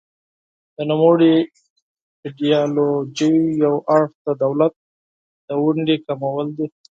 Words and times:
د 0.75 0.77
نوموړې 0.91 1.33
ایډیالوژۍ 2.25 3.35
یو 3.63 3.75
اړخ 3.95 4.11
د 4.27 4.29
دولت 4.43 4.73
د 5.47 5.49
ونډې 5.63 5.95
کمول 6.07 6.47
دي. 6.57 6.67